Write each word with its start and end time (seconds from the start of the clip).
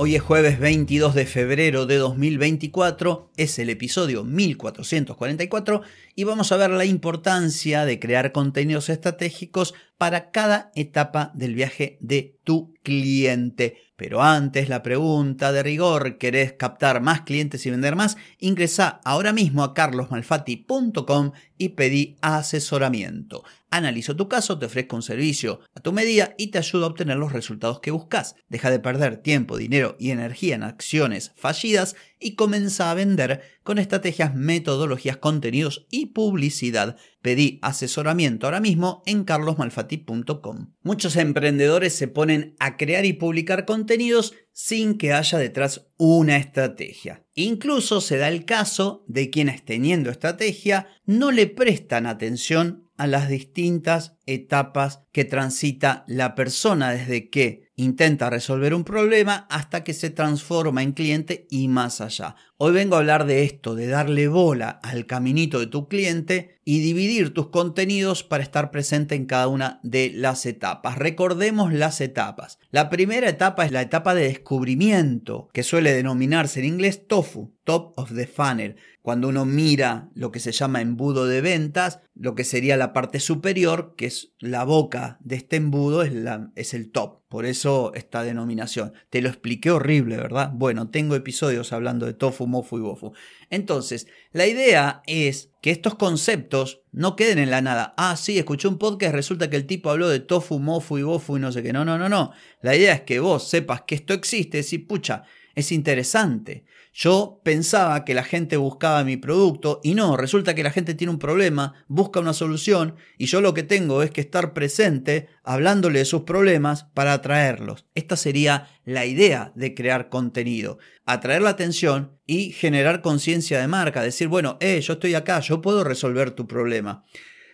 Hoy 0.00 0.14
es 0.14 0.22
jueves 0.22 0.60
22 0.60 1.12
de 1.16 1.26
febrero 1.26 1.84
de 1.84 1.96
2024, 1.96 3.32
es 3.36 3.58
el 3.58 3.68
episodio 3.68 4.22
1444 4.22 5.82
y 6.14 6.22
vamos 6.22 6.52
a 6.52 6.56
ver 6.56 6.70
la 6.70 6.84
importancia 6.84 7.84
de 7.84 7.98
crear 7.98 8.30
contenidos 8.30 8.90
estratégicos 8.90 9.74
para 9.98 10.30
cada 10.30 10.70
etapa 10.74 11.32
del 11.34 11.54
viaje 11.54 11.98
de 12.00 12.38
tu 12.44 12.72
cliente. 12.82 13.76
Pero 13.96 14.22
antes 14.22 14.68
la 14.68 14.82
pregunta 14.84 15.50
de 15.50 15.64
rigor, 15.64 16.18
¿querés 16.18 16.52
captar 16.52 17.02
más 17.02 17.22
clientes 17.22 17.66
y 17.66 17.70
vender 17.70 17.96
más? 17.96 18.16
Ingresa 18.38 19.00
ahora 19.04 19.32
mismo 19.32 19.64
a 19.64 19.74
carlosmalfatti.com 19.74 21.32
y 21.58 21.70
pedí 21.70 22.16
asesoramiento. 22.22 23.42
Analizo 23.70 24.14
tu 24.14 24.28
caso, 24.28 24.56
te 24.56 24.66
ofrezco 24.66 24.94
un 24.94 25.02
servicio 25.02 25.60
a 25.74 25.80
tu 25.80 25.92
medida 25.92 26.34
y 26.38 26.46
te 26.46 26.58
ayudo 26.58 26.84
a 26.84 26.88
obtener 26.88 27.16
los 27.16 27.32
resultados 27.32 27.80
que 27.80 27.90
buscas. 27.90 28.36
Deja 28.48 28.70
de 28.70 28.78
perder 28.78 29.16
tiempo, 29.16 29.58
dinero 29.58 29.96
y 29.98 30.12
energía 30.12 30.54
en 30.54 30.62
acciones 30.62 31.32
fallidas 31.36 31.96
y 32.20 32.34
comienza 32.34 32.90
a 32.90 32.94
vender 32.94 33.42
con 33.62 33.78
estrategias, 33.78 34.34
metodologías, 34.34 35.16
contenidos 35.18 35.86
y 35.90 36.06
publicidad. 36.06 36.96
Pedí 37.22 37.58
asesoramiento 37.62 38.46
ahora 38.46 38.60
mismo 38.60 39.02
en 39.06 39.24
carlosmalfati.com. 39.24 40.74
Muchos 40.82 41.16
emprendedores 41.16 41.94
se 41.94 42.08
ponen 42.08 42.54
a 42.58 42.76
crear 42.76 43.04
y 43.04 43.12
publicar 43.12 43.64
contenidos 43.64 44.34
sin 44.52 44.98
que 44.98 45.12
haya 45.12 45.38
detrás 45.38 45.88
una 45.96 46.36
estrategia. 46.36 47.24
Incluso 47.34 48.00
se 48.00 48.16
da 48.16 48.28
el 48.28 48.44
caso 48.44 49.04
de 49.06 49.30
quienes 49.30 49.64
teniendo 49.64 50.10
estrategia 50.10 50.88
no 51.04 51.30
le 51.30 51.46
prestan 51.46 52.06
atención 52.06 52.87
a 52.98 53.06
las 53.06 53.28
distintas 53.28 54.18
etapas 54.26 55.04
que 55.12 55.24
transita 55.24 56.04
la 56.08 56.34
persona 56.34 56.90
desde 56.90 57.30
que 57.30 57.70
intenta 57.76 58.28
resolver 58.28 58.74
un 58.74 58.84
problema 58.84 59.46
hasta 59.48 59.84
que 59.84 59.94
se 59.94 60.10
transforma 60.10 60.82
en 60.82 60.92
cliente 60.92 61.46
y 61.48 61.68
más 61.68 62.00
allá. 62.00 62.34
Hoy 62.60 62.72
vengo 62.72 62.96
a 62.96 62.98
hablar 62.98 63.24
de 63.24 63.44
esto, 63.44 63.76
de 63.76 63.86
darle 63.86 64.26
bola 64.26 64.80
al 64.82 65.06
caminito 65.06 65.60
de 65.60 65.68
tu 65.68 65.86
cliente 65.86 66.58
y 66.64 66.80
dividir 66.80 67.32
tus 67.32 67.50
contenidos 67.50 68.24
para 68.24 68.42
estar 68.42 68.72
presente 68.72 69.14
en 69.14 69.26
cada 69.26 69.46
una 69.46 69.78
de 69.84 70.10
las 70.12 70.44
etapas. 70.44 70.98
Recordemos 70.98 71.72
las 71.72 72.00
etapas. 72.00 72.58
La 72.72 72.90
primera 72.90 73.28
etapa 73.28 73.64
es 73.64 73.70
la 73.70 73.82
etapa 73.82 74.12
de 74.16 74.24
descubrimiento, 74.24 75.48
que 75.52 75.62
suele 75.62 75.92
denominarse 75.92 76.58
en 76.58 76.66
inglés 76.66 77.06
TOFU, 77.06 77.54
Top 77.62 77.96
of 77.96 78.12
the 78.12 78.26
Funnel. 78.26 78.74
Cuando 79.02 79.28
uno 79.28 79.44
mira 79.44 80.10
lo 80.14 80.32
que 80.32 80.40
se 80.40 80.50
llama 80.50 80.80
embudo 80.80 81.26
de 81.28 81.40
ventas, 81.40 82.00
lo 82.16 82.34
que 82.34 82.42
sería 82.42 82.76
la 82.76 82.92
parte 82.92 83.20
superior, 83.20 83.94
que 83.96 84.06
es 84.06 84.34
la 84.40 84.64
boca 84.64 85.18
de 85.20 85.36
este 85.36 85.54
embudo, 85.54 86.02
es, 86.02 86.12
la, 86.12 86.50
el 86.56 86.90
top. 86.90 87.17
Por 87.28 87.44
eso 87.44 87.92
esta 87.94 88.22
denominación. 88.22 88.94
Te 89.10 89.20
lo 89.20 89.28
expliqué 89.28 89.70
horrible, 89.70 90.16
¿verdad? 90.16 90.50
Bueno, 90.54 90.88
tengo 90.88 91.14
episodios 91.14 91.74
hablando 91.74 92.06
de 92.06 92.14
tofu, 92.14 92.46
mofu 92.46 92.78
y 92.78 92.80
bofu. 92.80 93.12
Entonces, 93.50 94.06
la 94.32 94.46
idea 94.46 95.02
es 95.06 95.50
que 95.60 95.70
estos 95.70 95.94
conceptos 95.96 96.80
no 96.90 97.16
queden 97.16 97.38
en 97.38 97.50
la 97.50 97.60
nada. 97.60 97.92
Ah, 97.98 98.16
sí, 98.16 98.38
escuché 98.38 98.66
un 98.66 98.78
podcast, 98.78 99.14
resulta 99.14 99.50
que 99.50 99.56
el 99.56 99.66
tipo 99.66 99.90
habló 99.90 100.08
de 100.08 100.20
tofu, 100.20 100.58
mofu 100.58 100.96
y 100.96 101.02
bofu 101.02 101.36
y 101.36 101.40
no 101.40 101.52
sé 101.52 101.62
qué. 101.62 101.70
No, 101.70 101.84
no, 101.84 101.98
no, 101.98 102.08
no. 102.08 102.32
La 102.62 102.74
idea 102.74 102.94
es 102.94 103.02
que 103.02 103.20
vos 103.20 103.46
sepas 103.46 103.82
que 103.82 103.94
esto 103.94 104.14
existe 104.14 104.64
y 104.70 104.78
pucha, 104.78 105.24
es 105.54 105.70
interesante. 105.70 106.64
Yo 107.00 107.40
pensaba 107.44 108.04
que 108.04 108.12
la 108.12 108.24
gente 108.24 108.56
buscaba 108.56 109.04
mi 109.04 109.16
producto 109.16 109.80
y 109.84 109.94
no, 109.94 110.16
resulta 110.16 110.56
que 110.56 110.64
la 110.64 110.72
gente 110.72 110.94
tiene 110.94 111.12
un 111.12 111.20
problema, 111.20 111.74
busca 111.86 112.18
una 112.18 112.32
solución 112.32 112.96
y 113.16 113.26
yo 113.26 113.40
lo 113.40 113.54
que 113.54 113.62
tengo 113.62 114.02
es 114.02 114.10
que 114.10 114.20
estar 114.20 114.52
presente 114.52 115.28
hablándole 115.44 116.00
de 116.00 116.04
sus 116.04 116.22
problemas 116.22 116.88
para 116.94 117.12
atraerlos. 117.12 117.86
Esta 117.94 118.16
sería 118.16 118.66
la 118.84 119.06
idea 119.06 119.52
de 119.54 119.76
crear 119.76 120.08
contenido, 120.08 120.78
atraer 121.06 121.42
la 121.42 121.50
atención 121.50 122.18
y 122.26 122.50
generar 122.50 123.00
conciencia 123.00 123.60
de 123.60 123.68
marca, 123.68 124.02
decir, 124.02 124.26
bueno, 124.26 124.56
eh, 124.58 124.80
yo 124.80 124.94
estoy 124.94 125.14
acá, 125.14 125.38
yo 125.38 125.62
puedo 125.62 125.84
resolver 125.84 126.32
tu 126.32 126.48
problema. 126.48 127.04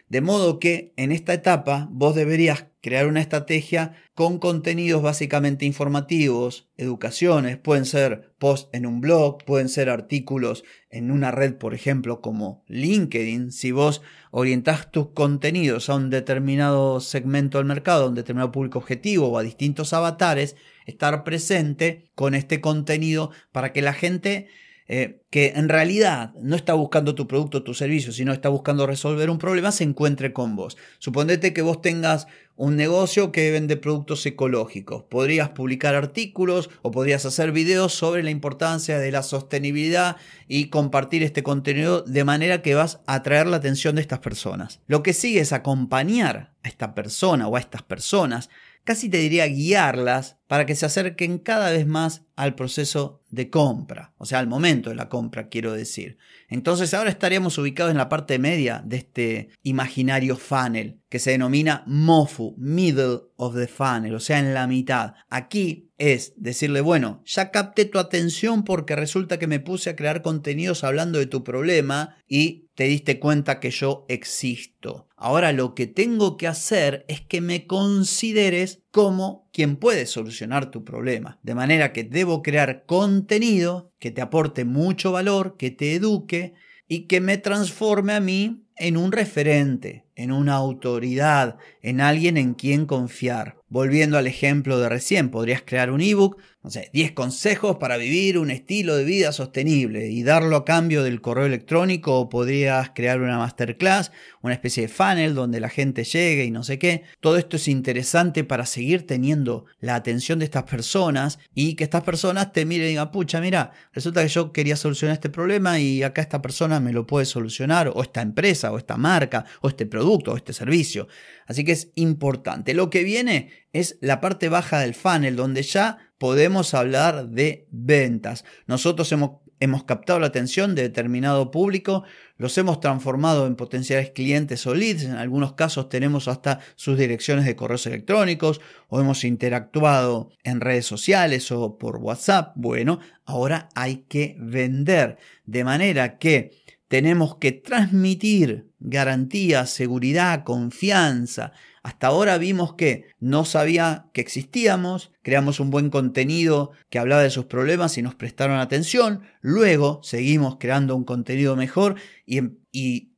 De 0.09 0.23
modo 0.23 0.59
que 0.59 0.95
en 0.97 1.13
esta 1.13 1.35
etapa 1.35 1.87
vos 1.91 2.15
deberías 2.15 2.65
crear 2.85 3.07
una 3.07 3.23
estrategia 3.23 3.95
con 4.15 4.39
contenidos 4.39 5.01
básicamente 5.01 5.65
informativos, 5.65 6.69
educaciones, 6.77 7.57
pueden 7.57 7.87
ser 7.87 8.35
posts 8.39 8.69
en 8.75 8.85
un 8.85 9.01
blog, 9.01 9.43
pueden 9.43 9.71
ser 9.71 9.89
artículos 9.89 10.65
en 10.91 11.11
una 11.11 11.31
red, 11.31 11.55
por 11.55 11.73
ejemplo, 11.73 12.21
como 12.21 12.63
LinkedIn. 12.69 13.53
Si 13.53 13.73
vos 13.73 14.03
orientás 14.31 14.91
tus 14.91 15.09
contenidos 15.13 15.89
a 15.89 15.95
un 15.95 16.11
determinado 16.11 17.01
segmento 17.01 17.57
del 17.57 17.67
mercado, 17.67 18.05
a 18.05 18.09
un 18.09 18.15
determinado 18.15 18.53
público 18.53 18.81
objetivo 18.81 19.29
o 19.29 19.39
a 19.39 19.43
distintos 19.43 19.95
avatares, 19.95 20.55
estar 20.85 21.25
presente 21.25 22.11
con 22.15 22.35
este 22.35 22.61
contenido 22.61 23.31
para 23.51 23.73
que 23.73 23.81
la 23.81 23.95
gente 23.95 24.49
eh, 24.87 25.23
que 25.31 25.55
en 25.57 25.69
realidad 25.69 26.35
no 26.41 26.57
está 26.57 26.75
buscando 26.75 27.15
tu 27.15 27.27
producto 27.27 27.59
o 27.59 27.63
tu 27.63 27.73
servicio, 27.73 28.13
sino 28.13 28.33
está 28.33 28.51
buscando 28.51 28.87
resolver 28.87 29.31
un 29.31 29.39
problema, 29.39 29.73
se 29.73 29.85
encuentre 29.85 30.33
con 30.33 30.57
vos. 30.57 30.77
Suponete 30.99 31.55
que 31.55 31.63
vos 31.63 31.81
tengas 31.81 32.27
un 32.57 32.77
negocio 32.77 33.33
que 33.33 33.51
vende 33.51 33.77
productos 33.77 34.25
ecológicos. 34.27 35.03
Podrías 35.05 35.49
publicar 35.49 35.95
artículos 35.95 36.71
o 36.83 36.91
podrías 36.91 37.25
hacer 37.25 37.51
videos 37.51 37.95
sobre 37.95 38.23
la 38.23 38.31
importancia 38.31 38.99
de 38.99 39.11
la 39.11 39.23
sostenibilidad 39.23 40.17
y 40.49 40.69
compartir 40.69 41.23
este 41.23 41.43
contenido 41.43 42.03
de 42.03 42.25
manera 42.25 42.63
que 42.63 42.75
vas 42.75 43.01
a 43.07 43.15
atraer 43.15 43.47
la 43.47 43.57
atención 43.57 43.97
de 43.97 44.03
estas 44.03 44.21
personas. 44.21 44.81
Lo 44.87 45.03
que 45.03 45.15
sigue 45.15 45.41
es 45.41 45.53
acompañar 45.53 46.53
a 46.63 46.69
esta 46.69 46.95
persona 46.95 47.49
o 47.49 47.57
a 47.57 47.61
estas 47.61 47.83
personas 47.83 48.51
casi 48.85 49.09
te 49.09 49.19
diría 49.19 49.47
guiarlas 49.47 50.37
para 50.47 50.67
que 50.67 50.77
se 50.77 50.87
acerquen 50.87 51.39
cada 51.39 51.71
vez 51.71 51.87
más 51.87 52.23
al 52.37 52.55
proceso 52.55 53.23
de 53.35 53.51
compra, 53.51 54.15
o 54.17 54.27
sea, 54.27 54.39
al 54.39 54.47
momento 54.47 54.91
de 54.91 54.97
la 54.97 55.09
compra, 55.09 55.49
quiero 55.49 55.73
decir. 55.73 56.19
Entonces 56.49 56.95
ahora 56.95 57.11
estaríamos 57.11 57.59
ubicados 57.59 57.91
en 57.91 57.99
la 57.99 58.09
parte 58.09 58.39
media 58.39 58.83
de 58.85 58.97
este 58.97 59.49
imaginario 59.63 60.37
funnel 60.37 61.01
que 61.09 61.19
se 61.19 61.33
denomina 61.33 61.85
MOFU, 61.87 62.55
Middle 62.59 63.21
of 63.37 63.55
the 63.55 63.67
Funnel, 63.67 64.15
o 64.15 64.21
sea, 64.21 64.39
en 64.39 64.55
la 64.55 64.67
mitad. 64.67 65.15
Aquí 65.29 65.91
es 65.99 66.33
decirle, 66.37 66.81
bueno, 66.81 67.23
ya 67.25 67.51
capté 67.51 67.85
tu 67.85 67.99
atención 67.99 68.65
porque 68.65 68.97
resulta 68.97 69.39
que 69.39 69.47
me 69.47 69.61
puse 69.61 69.91
a 69.91 69.97
crear 69.97 70.23
contenidos 70.23 70.85
hablando 70.85 71.19
de 71.19 71.27
tu 71.27 71.45
problema 71.45 72.17
y 72.27 72.69
te 72.75 72.85
diste 72.85 73.21
cuenta 73.21 73.61
que 73.61 73.71
yo 73.71 74.07
existo. 74.09 75.09
Ahora 75.17 75.53
lo 75.53 75.75
que 75.75 75.87
tengo 75.87 76.37
que 76.37 76.49
hacer 76.49 77.05
es 77.09 77.21
que 77.21 77.41
me 77.41 77.67
consideres 77.67 78.84
como 78.95 79.51
quien 79.53 79.75
puede 79.75 80.07
solucionar 80.07 80.71
tu 80.71 80.85
problema. 80.85 81.41
De 81.43 81.57
manera 81.57 81.93
que 81.93 82.05
debo 82.05 82.45
crear 82.45 82.87
contenido 82.87 83.93
que 83.99 84.13
te 84.13 84.23
aporte 84.23 84.65
mucho 84.65 85.11
valor, 85.11 85.57
que 85.57 85.73
te 85.73 85.97
eduque 85.97 86.55
y 86.87 87.09
que 87.09 87.21
me 87.21 87.37
transforme 87.37 88.13
a 88.13 88.21
mí 88.21 88.69
en 88.77 88.97
un 88.97 89.11
referente, 89.11 90.07
en 90.15 90.31
una 90.31 90.55
autoridad, 90.55 91.57
en 91.83 92.01
alguien 92.01 92.37
en 92.37 92.55
quien 92.55 92.87
confiar. 92.87 93.57
Volviendo 93.67 94.17
al 94.17 94.29
ejemplo 94.29 94.79
de 94.79 94.89
recién, 94.89 95.33
podrías 95.33 95.63
crear 95.63 95.91
un 95.91 96.01
ebook, 96.01 96.41
no 96.65 96.71
sé, 96.71 96.89
10 96.95 97.13
consejos 97.13 97.77
para 97.77 97.99
vivir 97.99 98.39
un 98.39 98.51
estilo 98.51 98.97
de 98.97 99.05
vida 99.05 99.33
sostenible 99.33 100.09
y 100.09 100.23
darlo 100.23 100.57
a 100.57 100.65
cambio 100.65 101.03
del 101.03 101.21
correo 101.21 101.45
electrónico 101.45 102.19
o 102.19 102.31
podrías 102.31 102.93
crear 102.95 103.21
una 103.21 103.37
masterclass, 103.37 104.13
una 104.41 104.55
especie 104.55 104.85
de 104.85 104.89
funnel 104.89 105.35
donde 105.35 105.61
la 105.61 105.69
gente 105.69 106.05
llegue 106.05 106.47
y 106.47 106.51
no 106.51 106.63
sé 106.63 106.79
qué. 106.79 107.03
Todo 107.21 107.37
esto 107.37 107.57
es 107.57 107.69
interesante 107.69 108.45
para 108.45 108.65
seguir 108.65 109.07
teniendo 109.07 109.67
la 109.81 109.95
atención 109.95 110.39
de 110.39 110.47
estas 110.47 110.63
personas 110.63 111.39
y 111.55 111.75
que 111.75 111.85
estas 111.85 112.03
personas 112.03 112.55
te 112.55 112.65
miren 112.65 112.87
y 112.87 112.91
digan, 112.91 113.11
pucha, 113.11 113.43
mira, 113.43 113.73
resulta 113.93 114.23
que 114.23 114.29
yo 114.29 114.51
quería 114.51 114.77
solucionar 114.77 115.13
este 115.17 115.29
problema 115.29 115.79
y 115.79 116.03
acá 116.03 116.23
esta 116.23 116.41
persona 116.41 116.81
me 116.81 116.95
lo 116.95 117.07
puede 117.07 117.27
solucionar 117.27 117.93
o 117.95 118.03
esta 118.03 118.23
empresa 118.23 118.73
o 118.73 118.79
esta 118.79 118.97
marca 118.97 119.45
o 119.61 119.69
este 119.69 119.85
producto 119.85 120.33
o 120.33 120.37
este 120.39 120.55
servicio. 120.55 121.09
Así 121.47 121.63
que 121.63 121.73
es 121.73 121.91
importante. 121.95 122.73
Lo 122.73 122.89
que 122.89 123.05
viene 123.05 123.51
es 123.75 123.99
la 124.01 124.23
parte 124.23 124.49
baja 124.49 124.81
del 124.81 124.95
funnel 124.95 125.37
donde 125.37 125.63
ya 125.63 125.99
podemos 126.19 126.75
hablar 126.75 127.29
de 127.29 127.67
ventas. 127.71 128.45
Nosotros 128.67 129.11
hemos, 129.13 129.41
hemos 129.61 129.85
captado 129.85 130.21
la 130.21 130.27
atención 130.27 130.75
de 130.75 130.83
determinado 130.83 131.51
público, 131.51 132.05
los 132.37 132.57
hemos 132.59 132.81
transformado 132.81 133.47
en 133.47 133.57
potenciales 133.57 134.11
clientes 134.11 134.67
o 134.67 134.75
leads, 134.75 135.05
en 135.05 135.13
algunos 135.13 135.55
casos 135.55 135.89
tenemos 135.89 136.29
hasta 136.29 136.61
sus 136.77 136.99
direcciones 136.99 137.45
de 137.45 137.57
correos 137.57 137.87
electrónicos 137.87 138.61
o 138.89 139.01
hemos 139.01 139.25
interactuado 139.25 140.31
en 140.43 140.61
redes 140.61 140.87
sociales 140.87 141.51
o 141.53 141.79
por 141.79 141.97
WhatsApp. 141.99 142.53
Bueno, 142.57 143.01
ahora 143.25 143.69
hay 143.75 144.05
que 144.09 144.37
vender, 144.39 145.19
de 145.47 145.65
manera 145.65 146.19
que 146.19 146.64
tenemos 146.89 147.37
que 147.37 147.53
transmitir 147.53 148.71
garantía, 148.79 149.67
seguridad, 149.67 150.45
confianza. 150.45 151.53
Hasta 151.83 152.07
ahora 152.07 152.39
vimos 152.39 152.75
que 152.75 153.07
no 153.21 153.45
sabía 153.45 154.07
que 154.13 154.21
existíamos, 154.21 155.13
creamos 155.23 155.61
un 155.61 155.71
buen 155.71 155.91
contenido 155.91 156.73
que 156.91 156.99
hablaba 156.99 157.23
de 157.23 157.31
sus 157.31 157.47
problemas 157.47 157.99
y 157.99 158.03
nos 158.03 158.15
prestaron 158.15 158.59
atención, 158.59 159.23
luego 159.41 160.01
seguimos 160.03 160.57
creando 160.59 160.97
un 160.97 161.05
contenido 161.05 161.57
mejor 161.57 161.97
y, 162.27 162.41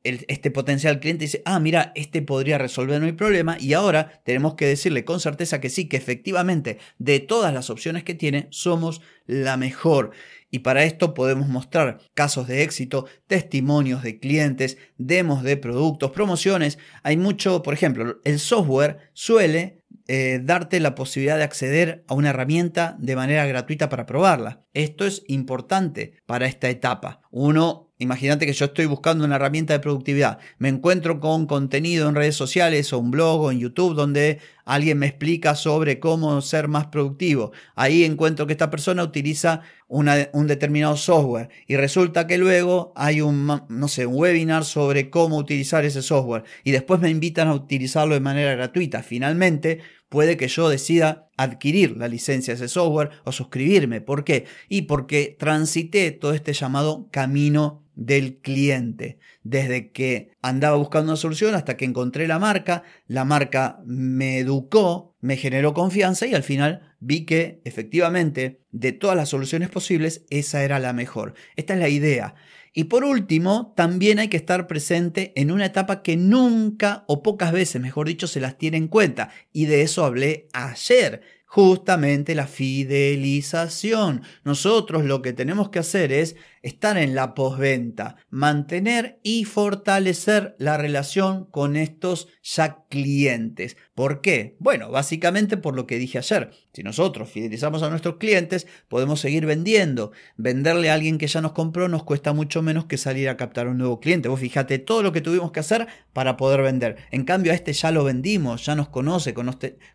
este 0.03 0.51
potencial 0.51 0.99
cliente 0.99 1.25
dice, 1.25 1.41
ah, 1.45 1.59
mira, 1.59 1.91
este 1.95 2.21
podría 2.21 2.57
resolver 2.57 3.01
mi 3.01 3.11
problema 3.11 3.57
y 3.59 3.73
ahora 3.73 4.21
tenemos 4.23 4.53
que 4.53 4.67
decirle 4.67 5.03
con 5.03 5.19
certeza 5.19 5.59
que 5.59 5.69
sí, 5.69 5.89
que 5.89 5.97
efectivamente 5.97 6.77
de 6.99 7.19
todas 7.19 7.53
las 7.53 7.69
opciones 7.69 8.03
que 8.03 8.13
tiene, 8.13 8.47
somos 8.51 9.01
la 9.25 9.57
mejor. 9.57 10.11
Y 10.51 10.59
para 10.59 10.83
esto 10.85 11.13
podemos 11.13 11.47
mostrar 11.49 11.99
casos 12.13 12.47
de 12.47 12.63
éxito, 12.63 13.07
testimonios 13.25 14.03
de 14.03 14.19
clientes, 14.19 14.77
demos 14.97 15.43
de 15.43 15.57
productos, 15.57 16.11
promociones. 16.11 16.77
Hay 17.03 17.17
mucho, 17.17 17.63
por 17.63 17.73
ejemplo, 17.73 18.21
el 18.23 18.39
software 18.39 19.09
suele 19.13 19.81
eh, 20.07 20.39
darte 20.43 20.79
la 20.79 20.95
posibilidad 20.95 21.37
de 21.37 21.43
acceder 21.43 22.03
a 22.07 22.13
una 22.13 22.29
herramienta 22.29 22.95
de 22.99 23.15
manera 23.15 23.45
gratuita 23.45 23.89
para 23.89 24.05
probarla. 24.05 24.65
Esto 24.73 25.05
es 25.05 25.23
importante 25.27 26.13
para 26.25 26.47
esta 26.47 26.69
etapa. 26.69 27.21
Uno 27.31 27.87
Imagínate 27.99 28.45
que 28.45 28.53
yo 28.53 28.65
estoy 28.65 28.85
buscando 28.85 29.25
una 29.25 29.37
herramienta 29.37 29.73
de 29.73 29.79
productividad. 29.79 30.37
Me 30.59 30.69
encuentro 30.69 31.19
con 31.19 31.47
contenido 31.47 32.07
en 32.07 32.13
redes 32.13 32.35
sociales 32.35 32.93
o 32.93 32.99
un 32.99 33.09
blog 33.09 33.41
o 33.41 33.51
en 33.51 33.57
YouTube 33.57 33.95
donde 33.95 34.39
alguien 34.65 34.99
me 34.99 35.07
explica 35.07 35.55
sobre 35.55 35.99
cómo 35.99 36.39
ser 36.41 36.67
más 36.67 36.87
productivo. 36.87 37.53
Ahí 37.75 38.03
encuentro 38.03 38.45
que 38.45 38.53
esta 38.53 38.69
persona 38.69 39.03
utiliza 39.03 39.61
un 39.87 40.47
determinado 40.47 40.95
software 40.95 41.49
y 41.65 41.75
resulta 41.75 42.27
que 42.27 42.37
luego 42.37 42.93
hay 42.95 43.21
un, 43.21 43.63
no 43.67 43.87
sé, 43.87 44.05
un 44.05 44.15
webinar 44.15 44.63
sobre 44.63 45.09
cómo 45.09 45.37
utilizar 45.37 45.83
ese 45.83 46.03
software 46.03 46.43
y 46.63 46.71
después 46.71 46.99
me 46.99 47.09
invitan 47.09 47.47
a 47.47 47.55
utilizarlo 47.55 48.13
de 48.13 48.19
manera 48.19 48.53
gratuita. 48.53 49.01
Finalmente, 49.01 49.79
puede 50.09 50.37
que 50.37 50.47
yo 50.47 50.69
decida 50.69 51.29
adquirir 51.37 51.97
la 51.97 52.07
licencia 52.07 52.53
de 52.53 52.65
ese 52.65 52.73
software 52.73 53.11
o 53.23 53.31
suscribirme. 53.31 54.01
¿Por 54.01 54.23
qué? 54.23 54.45
Y 54.69 54.83
porque 54.83 55.35
transité 55.37 56.11
todo 56.11 56.33
este 56.33 56.53
llamado 56.53 57.09
camino 57.11 57.83
del 57.95 58.37
cliente. 58.37 59.17
Desde 59.43 59.91
que 59.91 60.31
andaba 60.41 60.77
buscando 60.77 61.11
una 61.11 61.17
solución 61.17 61.55
hasta 61.55 61.77
que 61.77 61.85
encontré 61.85 62.27
la 62.27 62.39
marca, 62.39 62.83
la 63.07 63.25
marca 63.25 63.81
me 63.85 64.37
educó, 64.39 65.15
me 65.27 65.35
generó 65.35 65.73
confianza 65.73 66.25
y 66.25 66.33
al 66.33 66.41
final 66.41 66.95
vi 67.01 67.25
que 67.25 67.59
efectivamente 67.65 68.61
de 68.71 68.93
todas 68.93 69.17
las 69.17 69.27
soluciones 69.27 69.67
posibles 69.67 70.25
esa 70.29 70.63
era 70.63 70.79
la 70.79 70.93
mejor. 70.93 71.33
Esta 71.57 71.73
es 71.73 71.81
la 71.81 71.89
idea. 71.89 72.35
Y 72.71 72.85
por 72.85 73.03
último, 73.03 73.73
también 73.75 74.19
hay 74.19 74.29
que 74.29 74.37
estar 74.37 74.67
presente 74.67 75.33
en 75.35 75.51
una 75.51 75.65
etapa 75.65 76.01
que 76.01 76.15
nunca 76.15 77.03
o 77.09 77.23
pocas 77.23 77.51
veces, 77.51 77.81
mejor 77.81 78.07
dicho, 78.07 78.25
se 78.25 78.39
las 78.39 78.57
tiene 78.57 78.77
en 78.77 78.87
cuenta. 78.87 79.31
Y 79.51 79.65
de 79.65 79.81
eso 79.81 80.05
hablé 80.05 80.47
ayer 80.53 81.23
justamente 81.45 82.33
la 82.33 82.47
fidelización. 82.47 84.21
Nosotros 84.45 85.03
lo 85.03 85.21
que 85.21 85.33
tenemos 85.33 85.69
que 85.69 85.79
hacer 85.79 86.13
es 86.13 86.37
estar 86.67 86.97
en 86.97 87.15
la 87.15 87.33
posventa, 87.33 88.17
mantener 88.29 89.19
y 89.23 89.45
fortalecer 89.45 90.55
la 90.59 90.77
relación 90.77 91.45
con 91.45 91.75
estos 91.75 92.27
ya 92.43 92.83
clientes. 92.89 93.77
¿Por 93.95 94.21
qué? 94.21 94.55
Bueno, 94.59 94.91
básicamente 94.91 95.57
por 95.57 95.75
lo 95.75 95.87
que 95.87 95.97
dije 95.97 96.17
ayer. 96.17 96.51
Si 96.73 96.83
nosotros 96.83 97.29
fidelizamos 97.29 97.81
a 97.81 97.89
nuestros 97.89 98.17
clientes, 98.17 98.67
podemos 98.87 99.19
seguir 99.19 99.45
vendiendo. 99.45 100.11
Venderle 100.35 100.91
a 100.91 100.93
alguien 100.93 101.17
que 101.17 101.27
ya 101.27 101.41
nos 101.41 101.53
compró 101.53 101.87
nos 101.87 102.03
cuesta 102.03 102.33
mucho 102.33 102.61
menos 102.61 102.85
que 102.85 102.97
salir 102.97 103.29
a 103.29 103.37
captar 103.37 103.67
un 103.67 103.77
nuevo 103.77 103.99
cliente. 103.99 104.29
Vos 104.29 104.39
fíjate 104.39 104.77
todo 104.77 105.01
lo 105.01 105.11
que 105.11 105.21
tuvimos 105.21 105.51
que 105.51 105.61
hacer 105.61 105.87
para 106.13 106.37
poder 106.37 106.61
vender. 106.61 106.97
En 107.11 107.23
cambio, 107.23 107.51
a 107.51 107.55
este 107.55 107.73
ya 107.73 107.91
lo 107.91 108.03
vendimos, 108.03 108.65
ya 108.65 108.75
nos 108.75 108.89
conoce, 108.89 109.33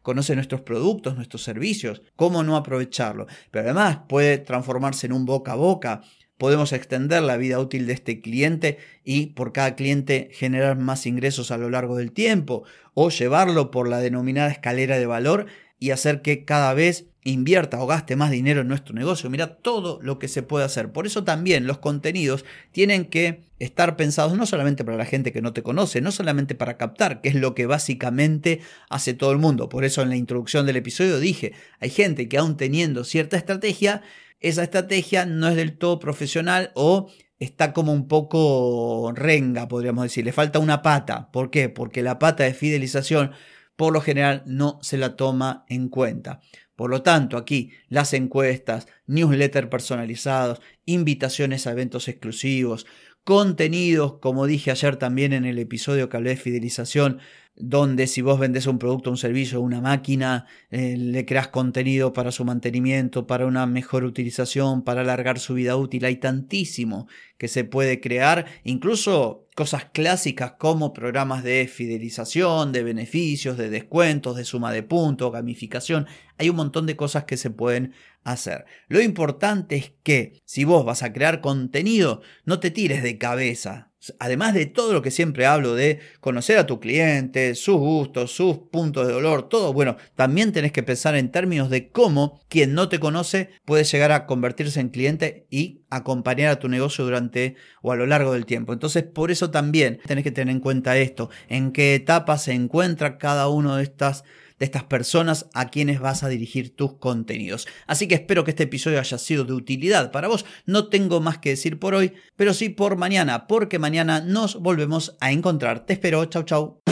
conoce 0.03 0.35
nuestros 0.35 0.63
productos, 0.63 1.15
nuestros 1.15 1.43
servicios. 1.43 2.03
¿Cómo 2.17 2.43
no 2.43 2.57
aprovecharlo? 2.57 3.27
Pero 3.51 3.65
además 3.65 4.01
puede 4.09 4.39
transformarse 4.39 5.07
en 5.07 5.13
un 5.13 5.27
boca 5.27 5.53
a 5.53 5.57
boca 5.57 6.03
podemos 6.43 6.73
extender 6.73 7.23
la 7.23 7.37
vida 7.37 7.61
útil 7.61 7.87
de 7.87 7.93
este 7.93 8.21
cliente 8.21 8.79
y 9.05 9.27
por 9.27 9.53
cada 9.53 9.77
cliente 9.77 10.29
generar 10.33 10.77
más 10.77 11.07
ingresos 11.07 11.53
a 11.53 11.57
lo 11.57 11.71
largo 11.71 11.97
del 11.97 12.11
tiempo 12.11 12.65
o 12.95 13.11
llevarlo 13.11 13.71
por 13.71 13.89
la 13.89 14.01
denominada 14.01 14.51
escalera 14.51 14.99
de 14.99 15.07
valor 15.07 15.47
y 15.79 15.93
hacer 15.93 16.21
que 16.21 16.45
cada 16.45 16.75
vez 16.75 17.05
invierta 17.23 17.81
o 17.81 17.87
gaste 17.87 18.17
más 18.17 18.33
dinero 18.33 18.63
en 18.63 18.67
nuestro 18.67 18.93
negocio. 18.93 19.31
Mira 19.31 19.55
todo 19.55 20.01
lo 20.03 20.19
que 20.19 20.27
se 20.27 20.43
puede 20.43 20.65
hacer. 20.65 20.91
Por 20.91 21.07
eso 21.07 21.23
también 21.23 21.69
los 21.69 21.79
contenidos 21.79 22.45
tienen 22.73 23.05
que 23.05 23.45
estar 23.61 23.95
pensados 23.95 24.37
no 24.37 24.45
solamente 24.45 24.85
para 24.85 24.97
la 24.97 25.05
gente 25.05 25.31
que 25.31 25.43
no 25.43 25.53
te 25.53 25.63
conoce, 25.63 26.01
no 26.01 26.11
solamente 26.11 26.57
para 26.57 26.77
captar, 26.77 27.21
que 27.21 27.29
es 27.29 27.37
lo 27.37 27.55
que 27.55 27.67
básicamente 27.67 28.59
hace 28.91 29.15
todo 29.15 29.31
el 29.31 29.39
mundo. 29.39 29.69
Por 29.69 29.85
eso 29.85 30.03
en 30.03 30.09
la 30.09 30.17
introducción 30.17 30.67
del 30.67 30.75
episodio 30.75 31.21
dije, 31.21 31.53
hay 31.79 31.91
gente 31.91 32.29
que 32.29 32.39
aún 32.39 32.57
teniendo 32.57 33.05
cierta 33.05 33.37
estrategia, 33.37 34.03
esa 34.43 34.63
estrategia 34.63 35.27
no 35.27 35.49
es 35.49 35.57
del 35.57 35.79
todo 35.79 35.99
profesional 35.99 36.73
o 36.75 37.11
está 37.39 37.73
como 37.73 37.93
un 37.93 38.09
poco 38.09 39.13
renga, 39.15 39.69
podríamos 39.69 40.05
decir. 40.05 40.25
Le 40.25 40.33
falta 40.33 40.59
una 40.59 40.83
pata. 40.83 41.31
¿Por 41.33 41.51
qué? 41.51 41.69
Porque 41.69 42.03
la 42.03 42.19
pata 42.19 42.45
de 42.45 42.55
fidelización 42.55 43.33
por 43.77 43.93
lo 43.93 44.01
general 44.01 44.43
no 44.47 44.79
se 44.83 44.99
la 44.99 45.17
toma 45.17 45.65
en 45.69 45.89
cuenta. 45.89 46.41
Por 46.77 46.91
lo 46.91 47.03
tanto, 47.03 47.37
aquí 47.37 47.71
las 47.89 48.13
encuestas, 48.13 48.87
newsletters 49.07 49.69
personalizados, 49.69 50.61
invitaciones 50.85 51.67
a 51.67 51.73
eventos 51.73 52.09
exclusivos, 52.09 52.87
contenidos, 53.25 54.19
como 54.21 54.47
dije 54.47 54.71
ayer 54.71 54.97
también 54.97 55.33
en 55.33 55.45
el 55.45 55.59
episodio 55.59 56.09
que 56.09 56.17
hablé 56.17 56.31
de 56.31 56.37
fidelización, 56.37 57.21
donde 57.55 58.07
si 58.07 58.23
vos 58.23 58.39
vendés 58.39 58.67
un 58.67 58.79
producto, 58.79 59.11
un 59.11 59.17
servicio, 59.17 59.61
una 59.61 59.81
máquina, 59.81 60.47
eh, 60.71 60.97
le 60.97 61.25
creas 61.27 61.49
contenido 61.49 62.13
para 62.13 62.33
su 62.33 62.45
mantenimiento, 62.45 63.27
para 63.27 63.47
una 63.47 63.67
mejor 63.67 64.05
utilización, 64.05 64.83
para 64.83 65.03
alargar 65.03 65.39
su 65.39 65.55
vida 65.55 65.77
útil. 65.77 66.05
Hay 66.05 66.17
tantísimo 66.17 67.07
que 67.39 67.49
se 67.49 67.65
puede 67.65 68.01
crear, 68.01 68.47
incluso 68.65 69.49
cosas 69.55 69.87
clásicas 69.93 70.53
como 70.59 70.93
programas 70.93 71.45
de 71.45 71.69
fidelización, 71.69 72.73
de 72.73 72.83
beneficios, 72.83 73.57
de 73.59 73.71
descuentos, 73.71 74.37
de 74.37 74.45
suma 74.45 74.73
de 74.73 74.83
puntos, 74.83 75.33
gamificación. 75.33 76.07
Hay 76.39 76.49
un 76.49 76.57
montón 76.57 76.87
de 76.87 76.97
cosas 76.97 77.25
que 77.25 77.37
se 77.37 77.51
pueden 77.51 77.93
hacer. 78.25 78.65
Lo 78.89 79.01
importante 79.01 79.77
es 79.77 79.93
que 80.03 80.41
si 80.45 80.65
vos 80.65 80.85
vas 80.85 81.03
a 81.03 81.13
crear 81.13 81.41
contenido, 81.41 82.23
no 82.45 82.61
te 82.61 82.71
tires 82.71 83.03
de 83.03 83.19
cabeza 83.19 83.93
Además 84.19 84.55
de 84.55 84.67
todo 84.67 84.93
lo 84.93 85.03
que 85.03 85.13
siempre 85.13 85.47
hablo 85.47 85.75
de 85.75 86.01
conocer 86.21 86.59
a 86.59 86.67
tu 86.67 86.81
cliente, 86.81 87.55
sus 87.55 87.77
gustos, 87.77 88.33
sus 88.33 88.59
puntos 88.59 89.07
de 89.07 89.13
dolor, 89.13 89.49
todo, 89.49 89.73
bueno, 89.73 89.97
también 90.17 90.53
tenés 90.53 90.73
que 90.73 90.83
pensar 90.83 91.15
en 91.15 91.31
términos 91.31 91.71
de 91.71 91.91
cómo 91.91 92.41
quien 92.49 92.75
no 92.75 92.89
te 92.89 92.99
conoce 92.99 93.51
puede 93.65 93.85
llegar 93.85 94.11
a 94.11 94.27
convertirse 94.27 94.81
en 94.81 94.89
cliente 94.89 95.47
y 95.51 95.82
acompañar 95.97 96.51
a 96.51 96.59
tu 96.59 96.69
negocio 96.69 97.05
durante 97.05 97.57
o 97.83 97.93
a 97.93 97.97
lo 97.97 98.07
largo 98.07 98.33
del 98.33 98.47
tiempo. 98.47 98.73
Entonces, 98.73 99.05
por 99.05 99.31
eso 99.31 99.51
también 99.51 100.01
tenés 100.07 100.25
que 100.25 100.31
tener 100.31 100.53
en 100.53 100.61
cuenta 100.61 100.97
esto, 100.97 101.31
en 101.49 101.73
qué 101.73 101.95
etapa 101.95 102.39
se 102.39 102.53
encuentra 102.53 103.19
cada 103.19 103.49
uno 103.49 103.77
de 103.77 103.83
estas 103.83 104.25
de 104.59 104.67
estas 104.67 104.85
personas 104.85 105.47
a 105.55 105.71
quienes 105.71 105.99
vas 105.99 106.23
a 106.23 106.29
dirigir 106.29 106.77
tus 106.77 106.95
contenidos. 106.95 107.67
Así 107.89 108.07
que 108.07 108.15
espero 108.15 108.45
que 108.45 108.53
este 108.53 108.63
episodio 108.63 109.01
haya 109.01 109.19
sido 109.19 109.43
de 109.43 109.55
utilidad 109.55 110.13
para 110.13 110.29
vos. 110.29 110.45
No 110.67 110.87
tengo 110.87 111.21
más 111.21 111.39
que 111.39 111.49
decir 111.49 111.81
por 111.81 111.97
hoy, 111.97 112.13
pero 112.37 112.55
sí 112.55 112.69
por 112.69 112.97
mañana, 112.97 113.49
porque 113.49 113.81
mañana 113.81 114.21
nos 114.21 114.61
volvemos 114.61 115.17
a 115.21 115.33
encontrar. 115.33 115.85
Te 115.85 115.95
espero, 115.95 116.25
chau 116.27 116.45
chau. 116.45 116.92